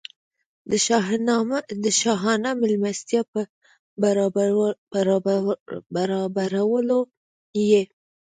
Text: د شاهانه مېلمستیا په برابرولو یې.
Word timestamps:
د 1.83 1.89
شاهانه 2.05 2.49
مېلمستیا 2.61 3.21
په 3.33 3.41
برابرولو 6.07 6.99
یې. 7.69 7.83